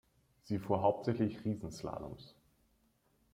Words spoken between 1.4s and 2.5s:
Riesenslaloms.